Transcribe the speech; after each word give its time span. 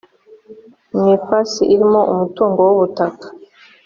mu 0.95 1.05
ifasi 1.17 1.61
irimo 1.73 2.01
umutungo 2.13 2.59
w 2.67 2.69
ubutaka 2.75 3.27